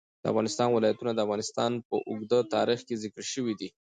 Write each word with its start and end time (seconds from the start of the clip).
د 0.21 0.23
افغانستان 0.31 0.67
ولايتونه 0.71 1.11
د 1.13 1.19
افغانستان 1.25 1.71
په 1.89 1.95
اوږده 2.09 2.39
تاریخ 2.55 2.79
کې 2.87 2.99
ذکر 3.03 3.23
شوی 3.33 3.53
دی. 3.59 3.69